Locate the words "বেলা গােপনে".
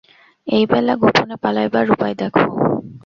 0.71-1.35